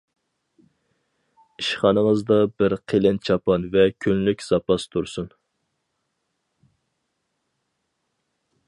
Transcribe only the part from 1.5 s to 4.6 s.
ئىشخانىڭىزدا بىر قېلىن چاپان ۋە كۈنلۈك